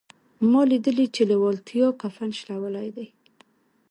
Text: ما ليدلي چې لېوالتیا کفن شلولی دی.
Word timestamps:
ما 0.51 0.61
ليدلي 0.69 1.05
چې 1.15 1.21
لېوالتیا 1.29 1.87
کفن 2.01 2.29
شلولی 2.39 2.89
دی. 2.95 3.07